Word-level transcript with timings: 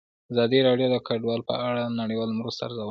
ازادي 0.31 0.59
راډیو 0.67 0.87
د 0.93 0.95
کډوال 1.07 1.41
په 1.49 1.55
اړه 1.67 1.81
د 1.85 1.91
نړیوالو 2.01 2.37
مرستو 2.39 2.61
ارزونه 2.65 2.75
کړې. 2.75 2.79